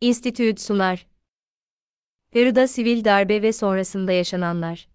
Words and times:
İnstitüt 0.00 0.60
sunar. 0.60 1.06
Peru'da 2.30 2.68
sivil 2.68 3.04
darbe 3.04 3.42
ve 3.42 3.52
sonrasında 3.52 4.12
yaşananlar. 4.12 4.88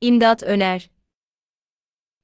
İmdat 0.00 0.42
öner. 0.42 0.90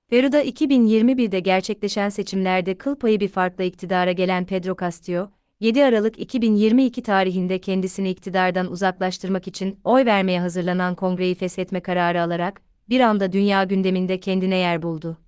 Peru'da 0.09 0.43
2021'de 0.43 1.41
gerçekleşen 1.41 2.09
seçimlerde 2.09 2.79
kıl 2.79 2.97
payı 2.97 3.21
bir 3.21 3.29
farkla 3.29 3.65
iktidara 3.65 4.13
gelen 4.13 4.47
Pedro 4.47 4.77
Castillo, 4.81 5.31
7 5.61 5.85
Aralık 5.85 6.19
2022 6.19 7.03
tarihinde 7.03 7.61
kendisini 7.61 8.11
iktidardan 8.11 8.71
uzaklaştırmak 8.71 9.49
için 9.49 9.81
oy 9.85 10.05
vermeye 10.05 10.41
hazırlanan 10.41 10.95
kongreyi 10.95 11.35
feshetme 11.35 11.81
kararı 11.81 12.23
alarak, 12.23 12.63
bir 12.89 13.01
anda 13.01 13.33
dünya 13.33 13.65
gündeminde 13.65 14.21
kendine 14.21 14.57
yer 14.57 14.83
buldu. 14.83 15.19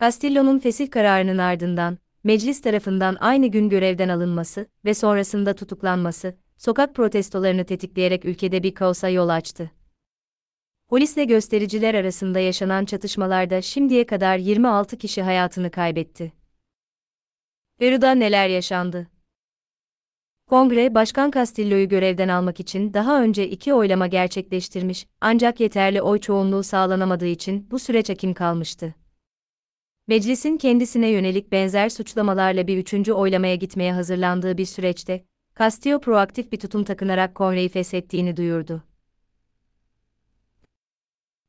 Castillo'nun 0.00 0.58
fesih 0.58 0.90
kararının 0.90 1.38
ardından, 1.38 1.98
meclis 2.26 2.60
tarafından 2.60 3.16
aynı 3.20 3.46
gün 3.46 3.68
görevden 3.68 4.08
alınması 4.08 4.66
ve 4.84 4.94
sonrasında 4.94 5.54
tutuklanması, 5.54 6.36
sokak 6.56 6.94
protestolarını 6.94 7.64
tetikleyerek 7.64 8.24
ülkede 8.24 8.62
bir 8.62 8.74
kaosa 8.74 9.08
yol 9.08 9.28
açtı. 9.28 9.70
Polisle 10.88 11.24
göstericiler 11.24 11.94
arasında 11.94 12.38
yaşanan 12.38 12.84
çatışmalarda 12.84 13.62
şimdiye 13.62 14.06
kadar 14.06 14.38
26 14.38 14.98
kişi 14.98 15.22
hayatını 15.22 15.70
kaybetti. 15.70 16.32
Peru'da 17.78 18.12
neler 18.14 18.48
yaşandı? 18.48 19.06
Kongre, 20.46 20.94
Başkan 20.94 21.30
Castillo'yu 21.30 21.88
görevden 21.88 22.28
almak 22.28 22.60
için 22.60 22.94
daha 22.94 23.22
önce 23.22 23.48
iki 23.48 23.74
oylama 23.74 24.06
gerçekleştirmiş, 24.06 25.06
ancak 25.20 25.60
yeterli 25.60 26.02
oy 26.02 26.20
çoğunluğu 26.20 26.62
sağlanamadığı 26.62 27.26
için 27.26 27.70
bu 27.70 27.78
süreç 27.78 28.08
hakim 28.08 28.34
kalmıştı. 28.34 28.94
Meclisin 30.08 30.56
kendisine 30.56 31.08
yönelik 31.08 31.52
benzer 31.52 31.88
suçlamalarla 31.88 32.66
bir 32.66 32.78
üçüncü 32.78 33.12
oylamaya 33.12 33.54
gitmeye 33.54 33.92
hazırlandığı 33.92 34.58
bir 34.58 34.64
süreçte, 34.64 35.24
Castillo 35.58 36.00
proaktif 36.00 36.52
bir 36.52 36.60
tutum 36.60 36.84
takınarak 36.84 37.34
kongreyi 37.34 37.68
feshettiğini 37.68 38.36
duyurdu. 38.36 38.82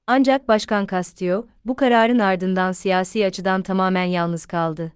Ancak 0.07 0.47
Başkan 0.47 0.87
Castillo, 0.91 1.47
bu 1.65 1.75
kararın 1.75 2.19
ardından 2.19 2.71
siyasi 2.71 3.25
açıdan 3.25 3.61
tamamen 3.61 4.03
yalnız 4.03 4.45
kaldı. 4.45 4.93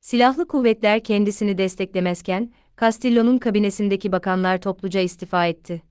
Silahlı 0.00 0.48
kuvvetler 0.48 1.04
kendisini 1.04 1.58
desteklemezken, 1.58 2.52
Castillo'nun 2.80 3.38
kabinesindeki 3.38 4.12
bakanlar 4.12 4.60
topluca 4.60 5.00
istifa 5.00 5.46
etti. 5.46 5.82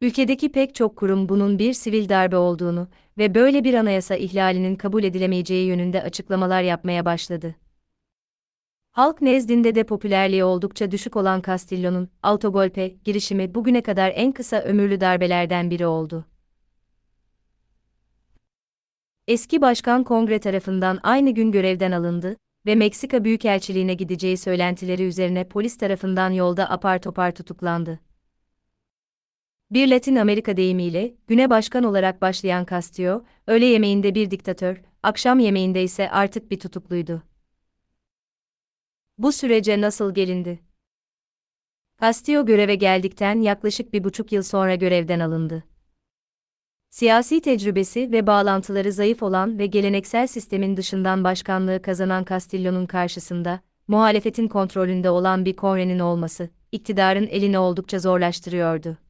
Ülkedeki 0.00 0.52
pek 0.52 0.74
çok 0.74 0.96
kurum 0.96 1.28
bunun 1.28 1.58
bir 1.58 1.72
sivil 1.72 2.08
darbe 2.08 2.36
olduğunu 2.36 2.88
ve 3.18 3.34
böyle 3.34 3.64
bir 3.64 3.74
anayasa 3.74 4.16
ihlalinin 4.16 4.76
kabul 4.76 5.04
edilemeyeceği 5.04 5.66
yönünde 5.66 6.02
açıklamalar 6.02 6.62
yapmaya 6.62 7.04
başladı. 7.04 7.54
Halk 8.90 9.22
nezdinde 9.22 9.74
de 9.74 9.84
popülerliği 9.84 10.44
oldukça 10.44 10.90
düşük 10.90 11.16
olan 11.16 11.42
Castillo'nun 11.46 12.08
autogolpe 12.22 12.88
girişimi 12.88 13.54
bugüne 13.54 13.82
kadar 13.82 14.12
en 14.14 14.32
kısa 14.32 14.60
ömürlü 14.60 15.00
darbelerden 15.00 15.70
biri 15.70 15.86
oldu. 15.86 16.26
Eski 19.28 19.60
başkan 19.60 20.04
kongre 20.04 20.38
tarafından 20.38 21.00
aynı 21.02 21.30
gün 21.30 21.52
görevden 21.52 21.92
alındı 21.92 22.36
ve 22.66 22.74
Meksika 22.74 23.24
Büyükelçiliğine 23.24 23.94
gideceği 23.94 24.36
söylentileri 24.36 25.02
üzerine 25.02 25.48
polis 25.48 25.76
tarafından 25.76 26.30
yolda 26.30 26.70
apar 26.70 26.98
topar 26.98 27.34
tutuklandı. 27.34 28.00
Bir 29.74 29.88
Latin 29.88 30.16
Amerika 30.16 30.56
deyimiyle, 30.56 31.14
güne 31.26 31.50
başkan 31.50 31.84
olarak 31.84 32.22
başlayan 32.22 32.66
Castillo, 32.70 33.24
öğle 33.46 33.64
yemeğinde 33.64 34.14
bir 34.14 34.30
diktatör, 34.30 34.82
akşam 35.02 35.38
yemeğinde 35.38 35.82
ise 35.82 36.10
artık 36.10 36.50
bir 36.50 36.60
tutukluydu. 36.60 37.22
Bu 39.18 39.32
sürece 39.32 39.80
nasıl 39.80 40.14
gelindi? 40.14 40.60
Castillo 42.00 42.46
göreve 42.46 42.74
geldikten 42.74 43.40
yaklaşık 43.40 43.92
bir 43.92 44.04
buçuk 44.04 44.32
yıl 44.32 44.42
sonra 44.42 44.74
görevden 44.74 45.20
alındı. 45.20 45.64
Siyasi 46.90 47.40
tecrübesi 47.40 48.12
ve 48.12 48.26
bağlantıları 48.26 48.92
zayıf 48.92 49.22
olan 49.22 49.58
ve 49.58 49.66
geleneksel 49.66 50.26
sistemin 50.26 50.76
dışından 50.76 51.24
başkanlığı 51.24 51.82
kazanan 51.82 52.24
Castillo'nun 52.24 52.86
karşısında, 52.86 53.60
muhalefetin 53.88 54.48
kontrolünde 54.48 55.10
olan 55.10 55.44
bir 55.44 55.56
kongrenin 55.56 55.98
olması, 55.98 56.50
iktidarın 56.72 57.26
elini 57.26 57.58
oldukça 57.58 57.98
zorlaştırıyordu. 57.98 59.03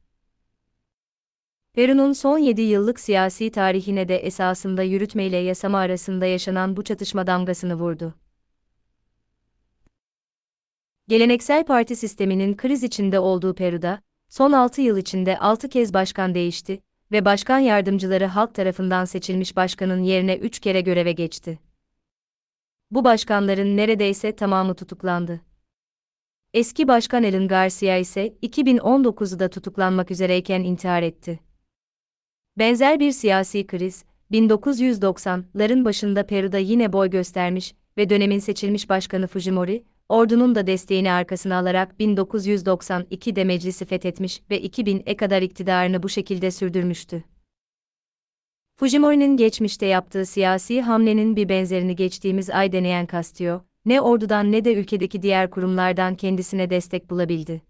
Peru'nun 1.75 2.13
son 2.13 2.37
7 2.37 2.61
yıllık 2.61 2.99
siyasi 2.99 3.51
tarihine 3.51 4.07
de 4.07 4.17
esasında 4.17 4.83
yürütme 4.83 5.25
ile 5.25 5.37
yasama 5.37 5.77
arasında 5.77 6.25
yaşanan 6.25 6.77
bu 6.77 6.83
çatışma 6.83 7.27
damgasını 7.27 7.75
vurdu. 7.75 8.13
Geleneksel 11.07 11.65
parti 11.65 11.95
sisteminin 11.95 12.57
kriz 12.57 12.83
içinde 12.83 13.19
olduğu 13.19 13.55
Peru'da, 13.55 14.01
son 14.29 14.51
6 14.51 14.81
yıl 14.81 14.97
içinde 14.97 15.39
6 15.39 15.69
kez 15.69 15.93
başkan 15.93 16.35
değişti 16.35 16.81
ve 17.11 17.25
başkan 17.25 17.59
yardımcıları 17.59 18.25
halk 18.25 18.55
tarafından 18.55 19.05
seçilmiş 19.05 19.55
başkanın 19.55 20.03
yerine 20.03 20.37
3 20.37 20.59
kere 20.59 20.81
göreve 20.81 21.11
geçti. 21.11 21.59
Bu 22.91 23.03
başkanların 23.03 23.77
neredeyse 23.77 24.35
tamamı 24.35 24.75
tutuklandı. 24.75 25.41
Eski 26.53 26.87
başkan 26.87 27.23
Elin 27.23 27.47
Garcia 27.47 27.97
ise 27.97 28.27
2019'da 28.43 29.49
tutuklanmak 29.49 30.11
üzereyken 30.11 30.63
intihar 30.63 31.03
etti. 31.03 31.44
Benzer 32.57 32.99
bir 32.99 33.11
siyasi 33.11 33.67
kriz, 33.67 34.03
1990'ların 34.31 35.85
başında 35.85 36.25
Peru'da 36.25 36.57
yine 36.57 36.93
boy 36.93 37.09
göstermiş 37.09 37.73
ve 37.97 38.09
dönemin 38.09 38.39
seçilmiş 38.39 38.89
başkanı 38.89 39.27
Fujimori, 39.27 39.83
ordunun 40.09 40.55
da 40.55 40.67
desteğini 40.67 41.11
arkasına 41.11 41.57
alarak 41.57 41.99
1992'de 41.99 43.43
meclisi 43.43 43.85
fethetmiş 43.85 44.41
ve 44.49 44.61
2000'e 44.61 45.17
kadar 45.17 45.41
iktidarını 45.41 46.03
bu 46.03 46.09
şekilde 46.09 46.51
sürdürmüştü. 46.51 47.23
Fujimori'nin 48.75 49.37
geçmişte 49.37 49.85
yaptığı 49.85 50.25
siyasi 50.25 50.81
hamlenin 50.81 51.35
bir 51.35 51.49
benzerini 51.49 51.95
geçtiğimiz 51.95 52.49
ay 52.49 52.71
deneyen 52.71 53.07
Castillo, 53.11 53.61
ne 53.85 54.01
ordudan 54.01 54.51
ne 54.51 54.65
de 54.65 54.73
ülkedeki 54.73 55.21
diğer 55.21 55.49
kurumlardan 55.49 56.15
kendisine 56.15 56.69
destek 56.69 57.09
bulabildi. 57.09 57.61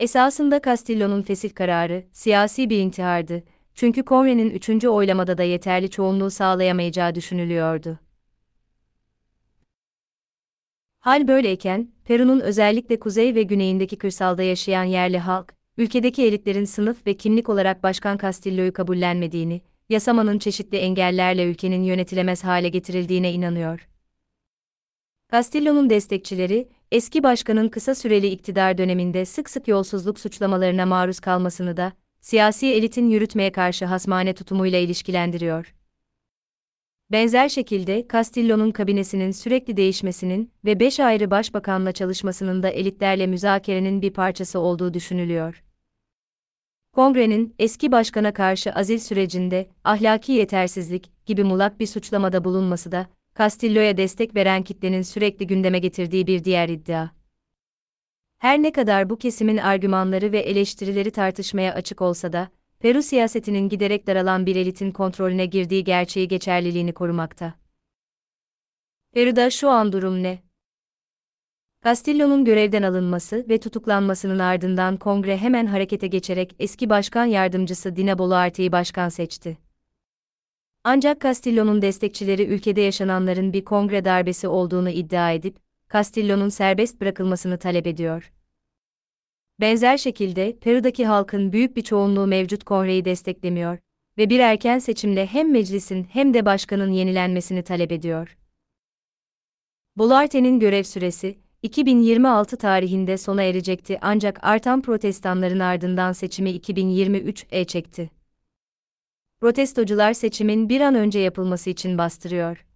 Esasında 0.00 0.60
Castillo'nun 0.64 1.22
fesih 1.22 1.54
kararı, 1.54 2.04
siyasi 2.12 2.70
bir 2.70 2.78
intihardı, 2.78 3.42
çünkü 3.78 4.02
Kongre'nin 4.02 4.50
üçüncü 4.50 4.88
oylamada 4.88 5.38
da 5.38 5.42
yeterli 5.42 5.90
çoğunluğu 5.90 6.30
sağlayamayacağı 6.30 7.14
düşünülüyordu. 7.14 7.98
Hal 10.98 11.28
böyleyken, 11.28 11.88
Peru'nun 12.04 12.40
özellikle 12.40 12.98
kuzey 12.98 13.34
ve 13.34 13.42
güneyindeki 13.42 13.98
kırsalda 13.98 14.42
yaşayan 14.42 14.84
yerli 14.84 15.18
halk, 15.18 15.54
ülkedeki 15.76 16.24
elitlerin 16.24 16.64
sınıf 16.64 17.06
ve 17.06 17.16
kimlik 17.16 17.48
olarak 17.48 17.82
Başkan 17.82 18.18
Castillo'yu 18.18 18.72
kabullenmediğini, 18.72 19.60
yasamanın 19.88 20.38
çeşitli 20.38 20.78
engellerle 20.78 21.44
ülkenin 21.44 21.82
yönetilemez 21.82 22.44
hale 22.44 22.68
getirildiğine 22.68 23.32
inanıyor. 23.32 23.88
Castillo'nun 25.32 25.90
destekçileri, 25.90 26.68
eski 26.92 27.22
başkanın 27.22 27.68
kısa 27.68 27.94
süreli 27.94 28.26
iktidar 28.26 28.78
döneminde 28.78 29.24
sık 29.24 29.50
sık 29.50 29.68
yolsuzluk 29.68 30.20
suçlamalarına 30.20 30.86
maruz 30.86 31.20
kalmasını 31.20 31.76
da, 31.76 31.92
siyasi 32.20 32.66
elitin 32.66 33.10
yürütmeye 33.10 33.52
karşı 33.52 33.84
hasmane 33.84 34.34
tutumuyla 34.34 34.78
ilişkilendiriyor. 34.78 35.74
Benzer 37.12 37.48
şekilde 37.48 38.06
Castillo'nun 38.12 38.70
kabinesinin 38.70 39.30
sürekli 39.30 39.76
değişmesinin 39.76 40.52
ve 40.64 40.80
beş 40.80 41.00
ayrı 41.00 41.30
başbakanla 41.30 41.92
çalışmasının 41.92 42.62
da 42.62 42.68
elitlerle 42.68 43.26
müzakerenin 43.26 44.02
bir 44.02 44.10
parçası 44.10 44.58
olduğu 44.58 44.94
düşünülüyor. 44.94 45.62
Kongrenin 46.92 47.54
eski 47.58 47.92
başkana 47.92 48.32
karşı 48.32 48.72
azil 48.72 48.98
sürecinde 48.98 49.70
ahlaki 49.84 50.32
yetersizlik 50.32 51.26
gibi 51.26 51.44
mulak 51.44 51.80
bir 51.80 51.86
suçlamada 51.86 52.44
bulunması 52.44 52.92
da 52.92 53.06
Castillo'ya 53.38 53.96
destek 53.96 54.34
veren 54.34 54.62
kitlenin 54.62 55.02
sürekli 55.02 55.46
gündeme 55.46 55.78
getirdiği 55.78 56.26
bir 56.26 56.44
diğer 56.44 56.68
iddia. 56.68 57.17
Her 58.38 58.62
ne 58.62 58.72
kadar 58.72 59.10
bu 59.10 59.18
kesimin 59.18 59.56
argümanları 59.56 60.32
ve 60.32 60.38
eleştirileri 60.38 61.10
tartışmaya 61.10 61.74
açık 61.74 62.02
olsa 62.02 62.32
da, 62.32 62.48
Peru 62.80 63.02
siyasetinin 63.02 63.68
giderek 63.68 64.06
daralan 64.06 64.46
bir 64.46 64.56
elitin 64.56 64.90
kontrolüne 64.90 65.46
girdiği 65.46 65.84
gerçeği 65.84 66.28
geçerliliğini 66.28 66.92
korumakta. 66.92 67.54
Peru'da 69.12 69.50
şu 69.50 69.68
an 69.68 69.92
durum 69.92 70.22
ne? 70.22 70.38
Castillo'nun 71.84 72.44
görevden 72.44 72.82
alınması 72.82 73.46
ve 73.48 73.60
tutuklanmasının 73.60 74.38
ardından 74.38 74.96
kongre 74.96 75.36
hemen 75.36 75.66
harekete 75.66 76.06
geçerek 76.06 76.54
eski 76.58 76.90
başkan 76.90 77.24
yardımcısı 77.24 77.96
Dina 77.96 78.18
Boluarte'yi 78.18 78.72
başkan 78.72 79.08
seçti. 79.08 79.58
Ancak 80.84 81.20
Castillo'nun 81.20 81.82
destekçileri 81.82 82.44
ülkede 82.44 82.80
yaşananların 82.80 83.52
bir 83.52 83.64
kongre 83.64 84.04
darbesi 84.04 84.48
olduğunu 84.48 84.90
iddia 84.90 85.32
edip, 85.32 85.56
Castillo'nun 85.92 86.48
serbest 86.48 87.00
bırakılmasını 87.00 87.58
talep 87.58 87.86
ediyor. 87.86 88.32
Benzer 89.60 89.96
şekilde 89.96 90.58
Peru'daki 90.60 91.06
halkın 91.06 91.52
büyük 91.52 91.76
bir 91.76 91.82
çoğunluğu 91.82 92.26
mevcut 92.26 92.64
kongreyi 92.64 93.04
desteklemiyor 93.04 93.78
ve 94.18 94.30
bir 94.30 94.40
erken 94.40 94.78
seçimle 94.78 95.26
hem 95.26 95.52
meclisin 95.52 96.04
hem 96.04 96.34
de 96.34 96.44
başkanın 96.44 96.90
yenilenmesini 96.90 97.62
talep 97.62 97.92
ediyor. 97.92 98.38
Boluarte'nin 99.96 100.60
görev 100.60 100.82
süresi, 100.82 101.38
2026 101.62 102.56
tarihinde 102.56 103.18
sona 103.18 103.42
erecekti 103.42 103.98
ancak 104.00 104.38
artan 104.42 104.82
protestanların 104.82 105.60
ardından 105.60 106.12
seçimi 106.12 106.50
2023'e 106.50 107.64
çekti. 107.64 108.10
Protestocular 109.40 110.12
seçimin 110.12 110.68
bir 110.68 110.80
an 110.80 110.94
önce 110.94 111.18
yapılması 111.18 111.70
için 111.70 111.98
bastırıyor. 111.98 112.67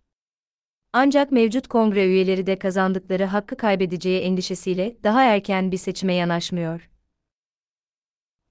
Ancak 0.94 1.32
mevcut 1.32 1.68
kongre 1.68 2.06
üyeleri 2.06 2.46
de 2.46 2.58
kazandıkları 2.58 3.24
hakkı 3.24 3.56
kaybedeceği 3.56 4.20
endişesiyle 4.20 4.96
daha 5.02 5.24
erken 5.24 5.72
bir 5.72 5.76
seçime 5.76 6.14
yanaşmıyor. 6.14 6.90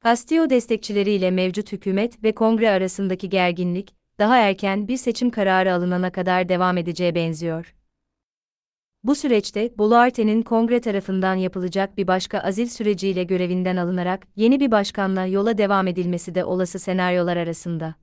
Castillo 0.04 0.50
destekçileriyle 0.50 1.32
mevcut 1.32 1.72
hükümet 1.72 2.24
ve 2.24 2.36
kongre 2.36 2.70
arasındaki 2.70 3.30
gerginlik, 3.30 3.96
daha 4.20 4.38
erken 4.38 4.88
bir 4.88 4.98
seçim 4.98 5.30
kararı 5.30 5.74
alınana 5.74 6.12
kadar 6.12 6.50
devam 6.50 6.78
edeceğe 6.78 7.16
benziyor. 7.16 7.76
Bu 9.04 9.16
süreçte 9.16 9.78
Boluarte'nin 9.78 10.42
kongre 10.42 10.82
tarafından 10.82 11.36
yapılacak 11.36 11.98
bir 11.98 12.08
başka 12.08 12.40
azil 12.40 12.68
süreciyle 12.68 13.24
görevinden 13.24 13.76
alınarak 13.76 14.28
yeni 14.36 14.60
bir 14.60 14.72
başkanla 14.72 15.26
yola 15.26 15.58
devam 15.58 15.88
edilmesi 15.88 16.36
de 16.36 16.46
olası 16.46 16.80
senaryolar 16.80 17.38
arasında. 17.38 17.96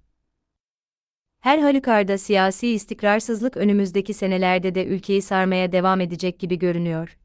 Her 1.41 1.59
halükarda 1.59 2.19
siyasi 2.19 2.69
istikrarsızlık 2.69 3.57
önümüzdeki 3.57 4.15
senelerde 4.15 4.75
de 4.75 4.87
ülkeyi 4.87 5.23
sarmaya 5.23 5.73
devam 5.73 6.01
edecek 6.01 6.39
gibi 6.39 6.59
görünüyor. 6.59 7.19